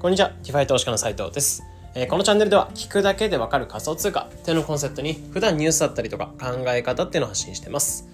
[0.00, 1.62] こんにちは、 DeFi 投資家の斉藤です。
[1.94, 8.08] えー、このチャンネルでは聞くだけでわかる仮想通貨っていうのをコンセプトに普段ニュースだったりとか考え方っていうのを発信してます。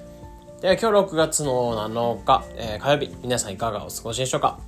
[0.61, 4.59] では今日6月の7日、えー、火曜日、皆さんいかがお過ごしでしょうか？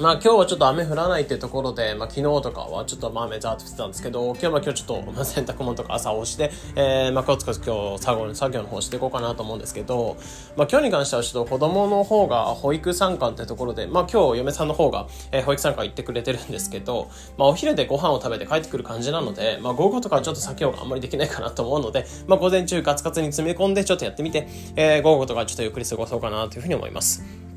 [0.00, 10.16] まあ今日はちょっと雨降らないっていうところで、まあ昨日とかはちょっとまあ雨ザーッと降ってたんですけど、今日は今日ちょっと、まあ、洗濯物とか朝干して、えー、まあコツコツ今日作業作業の方していこうかなと思うんですけど、
[10.56, 27.49] まあ今日に関してはちょっと子供の方が保育参観ってところで、まあ今日嫁さんの方が、え、保育参観行ってくれてるんですけど、まあお昼でご飯を食べて帰ってくる感じなので、まあ午後とかちょっと作業があんまりできないかなと思うので、まあ午前中ガツガツに詰め込んでちょっとやってみて、えー、午後とかちょっとゆっくり過ごそうかなというふうに思います。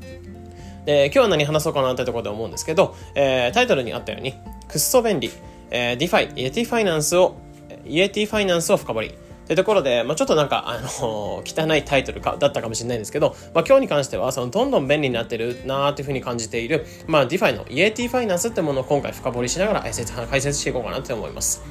[0.84, 4.34] で、今日は何話そうかなってところで思うんですけど、えー、タイトルにあったように、
[4.68, 5.30] くっそ便利、
[5.70, 7.36] えー、DeFi、 Yeti Finance を、
[7.86, 9.14] Yeti Finance を深掘り。
[9.44, 21.62] ってところで、まあ、ちょっとなんか、あのー、汚いタイトルかだったかもしれないんですけど、まあ、今日に関しては、その、どんどん便利になってるなーっていうふうに感じている、まあ、DeFi の Yeti Finance ってものを今回深掘りしながら解説解説していこうかなって思います。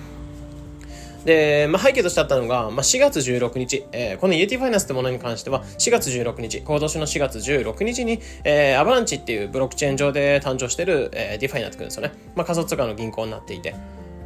[1.25, 12.13] で、まあ、背景としてあったのが、まあ、4月16日、えー、この Yeti Finance ってものに関しては、4月16日、今年の4月16日に、えー、 Avalanche っていうブロックチェーン上で誕生してる、えー、 DeFi になってくるんですよね。
[12.35, 13.75] まあ、仮想通貨の銀行になっていて。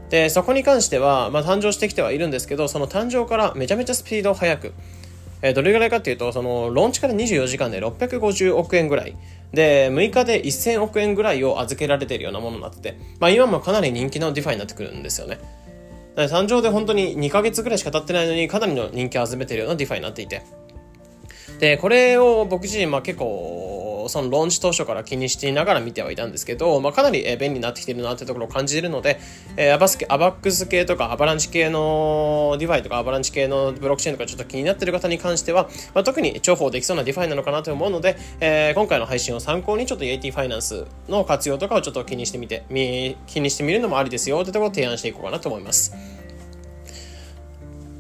[0.10, 4.74] で、そこに関しては、まあ、誕生してきてはいるんですけど、その誕生からめちゃめちゃスピード速く、
[5.42, 9.16] えー、どれぐらいかっていうと、その、ローンチから24時間で650億円ぐらい。
[9.54, 15.40] で、6日で1000億円ぐらいを預けられているようなものになってて、まあ今もかなり人気の DeFi になってくるんですよね。
[16.26, 20.42] 誕生で本当に2ヶ月ぐらいしか経ってないのにかなりの人気を集めてるような DeFi になっていて。
[21.60, 29.20] で、これを僕自身、まあ結構、そのローンチ当初から気にしていながら見てはいたんですけど、まあかなり便利になってきてるなってところを感じるので、
[29.56, 42.66] えー、アバスケ AVAX 系とか Avalanche 系の DeFi とか Avalanche 系のブロックチェーンとかちょっと気になってる方に関しては、まあ、特に重宝できそうな DeFi なのかなと思うので、えー、今回の配信を参考にちょっと AT ファイナンスの活用とかをちょっと気にしてみて、
[43.28, 46.17] 気にしてみるのもありですよってところを提案していこうかなと思います。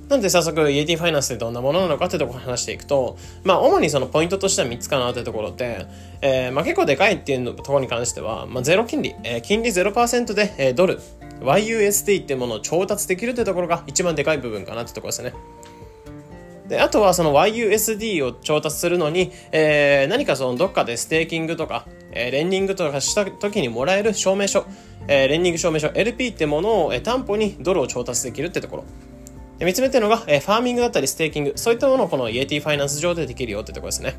[0.09, 5.85] なんで早速、 Yeti Finance ってどんなものなのかってところを話していくと、まあ、主にそのポイントとしては3つかなってところで、
[6.21, 11.01] えー、まあ、結構でかいっていうところに関しては、まあ、ゼロ金利、えー、金利0%で、えー、ドル、
[11.41, 15.33] YUSD っていうものを調達できるってところが一番でかい部分かなってところですね。
[16.69, 24.65] で、あとはその YUSD を調達するのに、えー、何かそのどっかでステーキングとか、えー、レンディングとかした時にもらえる証明書、
[25.07, 28.83] えー、レンディング証明書 LP ってものを、えー、担保にドルを調達できるってところ。
[29.59, 34.15] 3つ目っていうのが、えファーミングだったりステーキング、そういったものをこのイエティファイナンス上でできるよってところですね。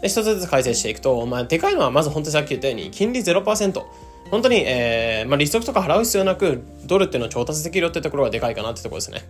[0.00, 3.82] で、一つずつ解説していくと、まあ、でかいのはまず本当にさっき言ったように、金利0%。
[4.30, 9.22] 本当に、えー、まあ、利息とか払う必要なく、ドルっていうのを調達できるよってところがでかいかなってところですね。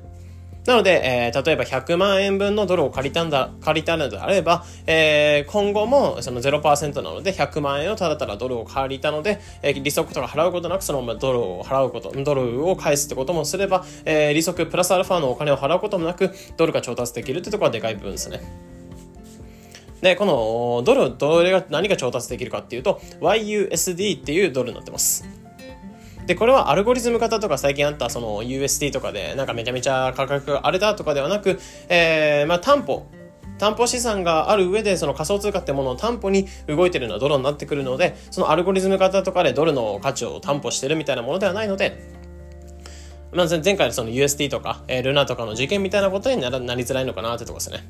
[0.67, 18.41] なので、えー、例えば100万円分のドルを借りたんだ、借りたのであれば、えー、今後もその0%なので100万円をただただドルを借りたので、えー、利息とか払うことなくそのままドルを払うこと、ドルを返すってこともすれば、えー、利息プラスアルファのお金を払うこともなく、ドルが調達できるってところがでかい部分ですね。
[20.03, 25.48] で、このドル、どれが、何が調達できるかっていうと、YUSD っていうドルになってます。
[26.29, 31.59] で、これはアルゴリズム型とか最近あったその USD とかでなんかめちゃめちゃ価格が荒れたとかではなく、
[31.89, 33.07] えー、まあ担保、
[33.57, 41.99] 担保資産がある上でその仮想通貨ってものを担保に動いてるようなドルになってくるので、そのアルゴリズム型とかでドルの価値を担保してるみたいなものではないので、
[43.33, 47.89] まあ、前回のその USD とか、えー、ルナとかの事件みたいなことになりづらいのかなってとこですね。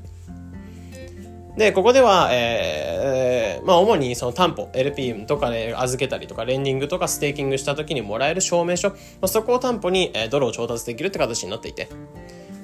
[1.58, 11.88] で、ここでは、えー、まあ、主にその担保、LP とかで預けたりとか、レンディングとかステーキングした時にもらえる証明書、まあ、そこを担保に、えドルを調達できるって形になっていて、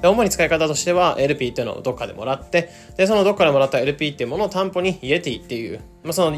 [0.00, 6.37] で主に使い方としては LP っていうのをどっかでもらって、で、そのどっかでもらった LP っていうものを担保にイエティっていう、まあ、その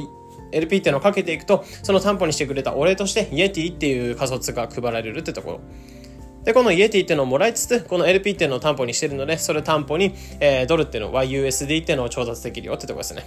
[0.50, 5.61] LP っていうのをかけていくと、その担保にしてくれたお礼としてイエティっていう仮想通貨が配られるってところ。
[6.47, 13.25] で、このイエティっていうのをもらいつつ、この LP っていうのを担保にしてるので、それ担保に、えー、ドルっていうの、YUSD っていうのを調達できるよってとこですね。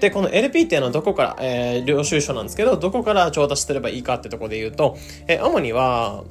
[0.00, 4.96] で、この LP っていうのはどこから、えー、領収書なんですけど、どこから調達すればいいかってとこで言うと、
[5.28, 6.24] えー、主には、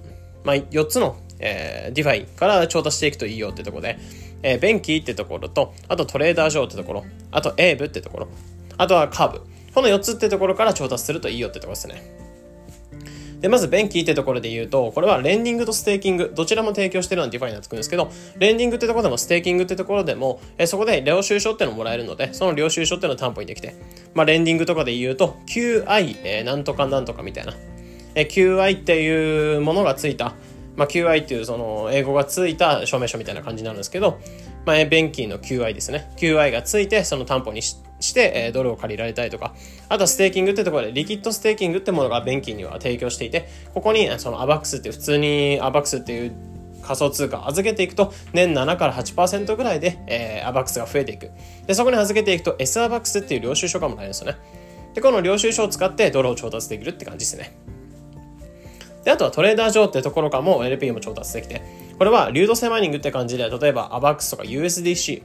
[0.43, 3.99] まあ、4つの、えー、 DeFi から調達していくといいよってとこで、
[4.41, 8.27] えー、 BENQI ってところと、あと Trader Joe ってところ、あと Aave ってところ、
[8.75, 9.41] あとはカーブ。
[9.75, 12.18] この4つってところから調達するといいよってとこですね。
[13.39, 23.75] で、まず、 BENQI ってところで言うと、これはレンディングとステーキング、どちらも提供してるような DeFi になってくるんですけど、レンディングってところでもステーキングってところでも、えそこで領収書ってのをもらえるので、その領収書ってのを担保にできて、
[24.13, 27.53] まあ、レンディングとかで言うと、QI、えー、なんとかなんとかみたいな、
[28.15, 30.35] え QI っていうものがついた、
[30.75, 34.19] まあ、QI っていうその英語がついた証明書みたいな感じになるんですけど、
[34.65, 36.11] まあ、 BENQI の QI ですね。
[36.17, 39.53] QI がついて、その担保にして、してえー、ドルを借りられたりとか、
[39.89, 46.35] あとはステーキングってところで、リキッドステーキングってものが BENQI には提供していて、ここにその AVAX って普通に AVAX っていう
[46.81, 51.31] 仮想通貨預けていくと年7から8%ぐらいで、えー、 AVAX が増えていく。
[51.67, 54.37] で、そこに預けていくと S アバックスっていう領収書がもらえるんですよね。
[54.93, 57.55] で、この領収書を使ってドルを調達できるって感じですね。
[59.03, 61.61] で、あとは Trader Joe ってところからも LP も調達できて、
[61.97, 65.23] これは流動性マイニングって感じで、例えば AVAX とか USDC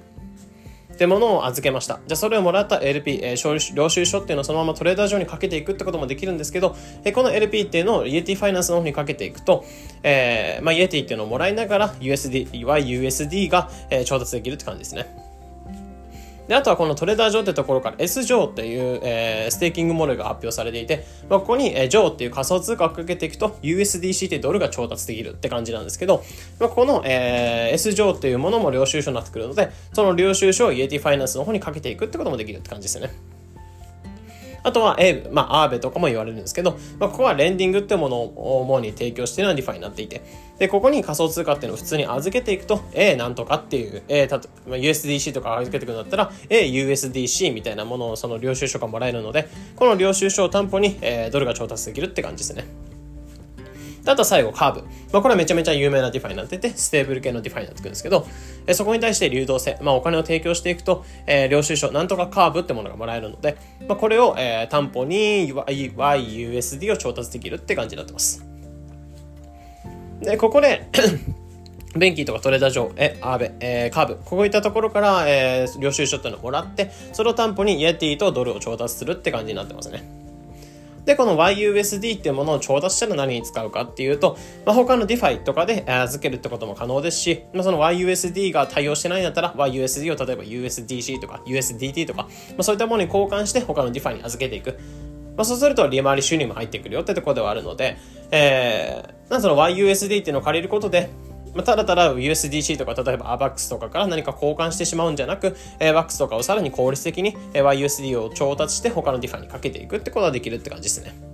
[0.95, 2.01] ってものを預けました。
[2.07, 9.65] じゃあそれをもらった LP、えー、領収書っていうのをそのまま Trader Joe にかけていくってこともできるんですけど、えー、この LP っていうのをイエティファイナンスの方にかけていくと、
[10.03, 15.24] えー、まあ、イエティっていうのをもらいながら USD、YUSD が、えー、調達できるって感じですね。
[16.49, 26.23] で、あとはこの Trader Joe ってところから S 上っていう、えー、ステーキングモデルが発表されていて、まあ、ここに、えー、 JOE っていう仮想通貨をかけていくと USDC ってドルが調達できるって感じなんですけど、
[26.61, 33.34] まあ、この、えー、S 上っていうものも領収書になってくるので、その領収書をイエティファイナンスの方にかけていくってこともできるって感じですよね。
[34.65, 40.23] あとはえ、まあ、 Aave とかも言われるんですけど、まあ、ここはレンディングってものを主に提供しているのは DeFi になっていて、
[40.59, 52.94] で、ここに仮想通貨っていうのを普通に預けていくと、えなんとかっていう、え、たと、まあ、USDC とか預けていくんだったら、え、USDC みたいなものをその領収書がもらえるので、この領収書を担保に、えー、ドルが調達できるって感じですね。
[54.07, 54.81] あと最後、カーブ。
[55.13, 58.27] まあ、これはめちゃめちゃ有名な DeFi になってて、ステーブル系の DeFi になってくるんですけど、
[58.67, 63.57] えそこに対して流動性、まあ、お金を提供していくと、えー、領収書、なんとかカーブってものがもらえるので、
[63.89, 68.45] まあ、これを、えー、担保に YUSD を調達できるって感じになってます。
[70.21, 70.89] で、ここで
[71.97, 80.24] BENQI とか Trader Joe、え、 Aave、えー、カーブ、こういったところから、えー、領収書っていうのをもらって、それを担保にイエティとドルを調達するって感じになってますね。
[81.05, 92.29] で、この YUSD っていうものを調達したら何に使うかっていうと、まあ、他の DeFi とかで預けるってことも可能ですし、まあ、その YUSD が対応してないんだったら YUSD を例えば USDC とか USDT とか、ま
[92.59, 94.79] あ、そういったものに交換して他の DeFi に預けていく。
[95.37, 97.97] まあ、そうすると利回り収入も入ってくるよってところではあるので、
[98.31, 101.11] えー、なその YUSD っていうのを借りることで、
[101.55, 111.34] まあ、ただただ USDC とか例えば ABAX とかから何か交換してしまうんじゃなく、えー、BAX とかをさらに効率的に YUSD を調達して他の DeFi にかけていくってことができるって感じですね。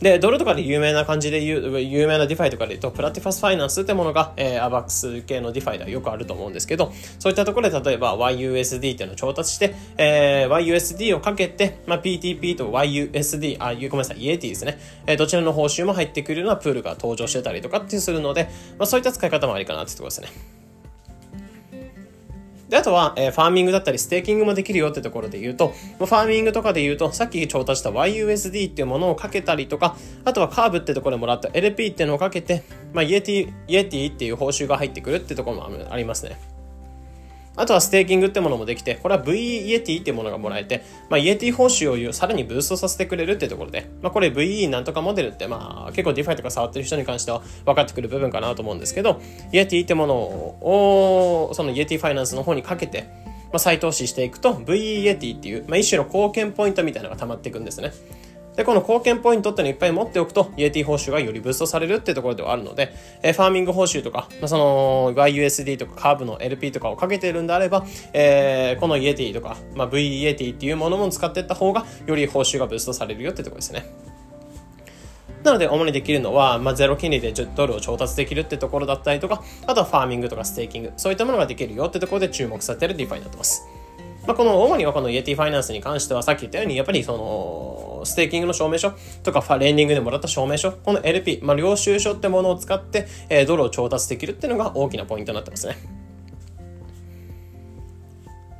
[0.00, 14.78] で、ドルとかで有名な感じで言う、有名な DeFi とかで言うと、 Platypus Finance ってものが、えー、アバックス系のディファイではよくあると思うんですけど、そういったところで例えば YUSD っていうのを調達して、えー、YUSD をかけて、まあ、PTP と YUSD、あ、ごめんなさい、 YETI ですね。
[15.06, 18.48] えー、どちらの報酬も入ってくるようなプールが登場してたりとかってするので、
[18.78, 20.57] まあ、そういった使い方もありかなってところですね。
[22.68, 25.68] で、あとは、えー、ファーミングだったり、ステーキングもできるよってところで言うと、
[25.98, 32.62] ファーミングとかで言うと、さっき調達した YUSD っていうものをかけたりとか、あとはカーブってところでもらった LP っていうのをかけて、
[32.92, 36.57] まあ、イエティ、イエティっていう報酬が入ってくるってところもありますね。
[37.58, 49.20] あとはステーキングってものもできて、これは V イエティってものがもらえて、まあ、イエティ報酬をさらにブーストさせてくれるってところで、まあ、これ VE なんとかモデルって、まあ、結構 DeFi とか触ってる人に関しては分かってくる部分かなと思うんですけど、
[49.52, 53.08] イエティってものを、そのイエティファイナンスの方にかけて、
[53.50, 57.92] まあ、再投資していくと VE イエティっていう、まあ、一種の貢献ポイントみたいなのが溜まっていくんですね。
[58.58, 73.86] で、この貢献ポイントってのいっぱい持っておくと、イエティ報酬がよりブーストされるっていうところではあるので、え、ファーミング報酬とか、まあ、その YUSD とかカーブの LP とかをかけてるんであれば、えー、このイエティとか、まあ、V イエティっていうものも使っていった方が、より報酬がブーストされるよってところですね。
[75.44, 83.68] なので、主にできるのは、まあ、ゼロ金利で10ドルを調達できるってところだったりとか、あとはファーミングとかステーキング、そういったものができるよってところで注目されてる DeFi になってます。
[84.28, 96.07] まあ、この主にはこの Yeti Finance に関してはさっき言ったようにやっぱりそのステーキングの証明書とかレンディングでもらった証明書この LP、まあ、領収書ってものを使って、えー、ドルを調達できるっていうのが大きなポイントになってますね。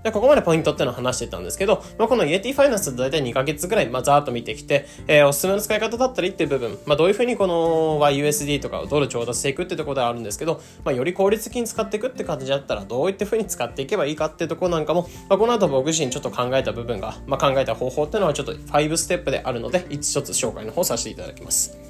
[0.03, 21.88] で、ここまでポイントっていうのを話してたんですけど、まあ、この Yeti Finance 大体2ヶ月ぐらい、まあ、ざーっと見てきて、えー、おすすめの使い方だったりっていう部分、まあ、どういうふうにこの YUSD とかをドル調達していくってところではあるんですけど、まあ、より効率的に使っていくって感じだったら、どういったふうに使っていけばいいかっていうところなんかも、まあ、この後僕自身ちょっと考えた部分が、まあ、考えた方法っていうのはちょっと5ステップであるので、一つ紹介の方させていただきます。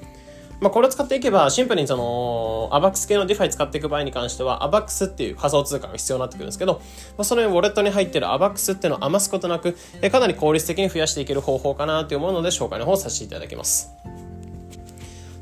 [0.61, 6.81] まあ、これを使っていけば、シンプルにその、アバックス系の DeFi 使っていく場合に関しては、アバックスっていう仮想通貨が必要になってくるんですけど、ま
[7.19, 9.77] あ、そのウォレットに入ってるアバックスっていうのを余すことなく、
[10.11, 13.93] かなり効率的に増やしていける方法かなというので紹介の方をさせていただきます。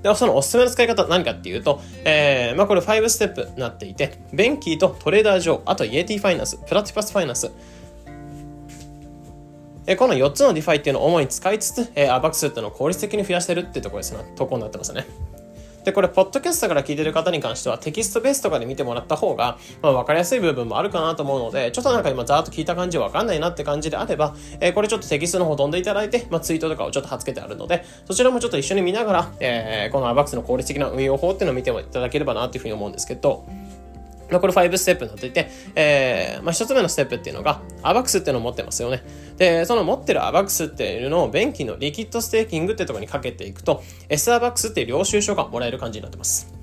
[0.03, 7.51] では、そのおすすめの使い方何かっていうと、えー、まあこれ5ステップになっていて、 BENQI と Trader Joe、あと Yeti Finance、Platypus Finance、
[9.87, 15.07] えこの4つの DeFi っていうのを主に使いつつ、えー、アバックスっていうのを効率的に増やしてるっていうところですね、とこになってますね。
[15.85, 33.45] で、これ、ポッドキャストから聞いてる方に関しては、テキストベースとかで見てもらった方が、まあ、わかりやすい部分もあるかなと思うので、ちょっとなんか今、ざーっと聞いた感じわかんないなって感じであれば、えー、これちょっとテキストの方飛んでいただいて、まあ、ツイートとかをちょっと貼っつけてあるので、そちらもちょっと一緒に見ながら、えー、この AVAX の効率的な運用法っていうのを見ていただければなっていうふうに思うんですけど、
[34.29, 39.03] これ5ステップになっていて、えー、まあ、1つ目のステップっていうのが、アバックスっていうのを持ってますよね。
[39.37, 46.56] で、その持ってるアバックスっていうのを BENQI の liquid staking ってところにかけていくと、S アバックスっていう領収書がもらえる感じになってます。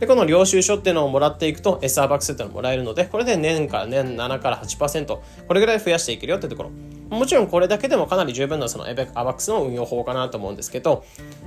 [0.00, 6.70] で、この領収書っていうのをもらっていくと SR バックスっていうのもらえるので、これで年から年7から8%、これぐらい増やしていけるよってところ。
[7.10, 11.04] もちろんこれだけでもかなり十分なその ABAX の運用法かなと思うんですけど、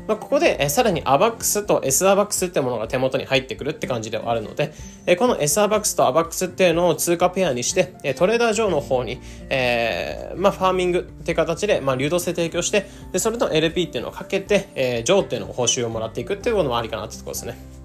[0.08, 4.74] まあ、ここでえさらに ABAX と SRBAX ってものが手元に入ってくるって感じではあるので、
[5.06, 17.81] えこの SRBAX と ABAX っていうのを通貨ペアにして、えトレーダー上の方に、えー、まあ、ファーミングって形で、まあ、流動性提供して、でそれと LP っていうのをかけて、えー、上っていうのを報酬をもらっていくっていうこともありかなってところですね。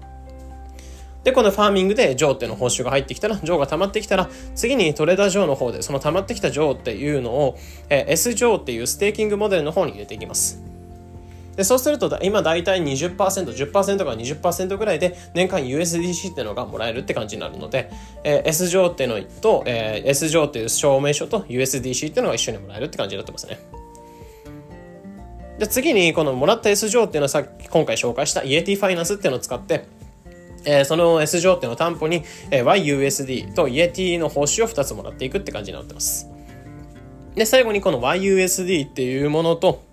[1.27, 7.57] で、このファーミングでジョーっていうの報酬が入ってきたら、ジョーが溜まってきたら、次にトレーダージョーの方で、その溜まってきたジョーっていうのを、
[7.89, 10.63] えー、S ジョーっていうステーキングモデルの方に入れていきます。
[11.57, 17.91] でそうすると、今大体20%、10%から20%ぐらいで年間 USDC っていうのがもらえるって感じになるので、
[18.23, 23.59] えー、 sJOE っていうのと、えー、S 上っていう証明書と USDC っていうのが一緒にもらえるって感じになってますね。
[25.59, 29.87] で次にこのもらった S 上っていうのはさっき今回紹介した Yeti Finance っていうのを使って
[30.65, 36.29] えー、その S 上っていうの担保に、えー、YUSD と EAT の報酬を2つもらっていくって感じになってます。
[37.35, 39.83] で、最後にこの YUSD っていうものと、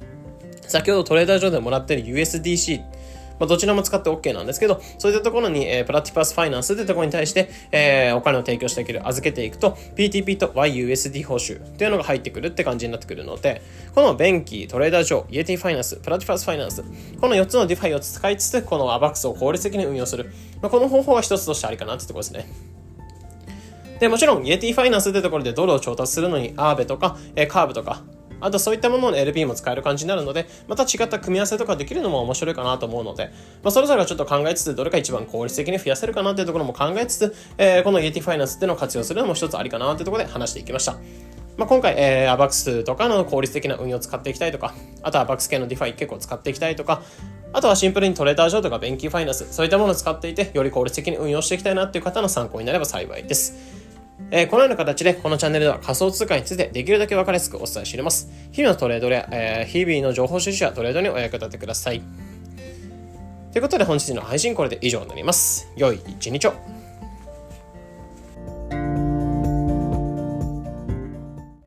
[0.66, 2.93] 先ほど Trader Joe でもらってる USDC
[3.38, 13.62] まあ、どちらも使って OK なんですけど、そういったところに、えー、 Platypus Finance ってところに対して、えー、お金を提供していける、預けていくと、PTP と YUSD 報酬っていうのが入ってくるって感じになってくるので、
[13.94, 16.82] この BENQI、Trader Joe、Yeti Finance、Platypus Finance、
[17.20, 20.30] この4つの DeFi を使いつつ、この AVAX を効率的に運用する。
[20.62, 22.46] まあ、この方法は一つとしてありかなってところですね。
[24.00, 28.02] で、もちろん、 Yeti Finance ってところでドルを調達するのに、 Aave とか、えー、カーブとか、
[28.44, 33.32] あとそういったものの LP も使える感じになるので、また違った組み合わせとかできるのも面白いかなと思うので、
[33.62, 40.98] まあ、それぞれがちょっと考えつつ、どれが一番効率的に増やせるかなっていうところも考えつつ、えー、この ET ファイナンスっていうのを活用するのも一つありかなっていうところで話していきました。
[41.56, 47.02] まあ、今回、えー、アバックスとかの効率的な運用を使っていきたいとか、あとはアバックス系の DeFi 結構使っていきたいとか、
[47.52, 53.83] あとはシンプルに Trader Joe とか BENQI Finance、そういったものを使っていて、より効率的に運用していきたいなっていう方の参考になれば幸いです。
[54.30, 58.28] えー、このような形でこのチャンネルでは仮想通貨についてできるだけ分かりやすくお伝えしています。
[58.52, 62.02] 日々のトレードや、えー、日々の情報収集やトレードにお役立てください。
[63.52, 65.68] ということで本日の配信これで以上になります。
[65.76, 66.83] 良い一日を。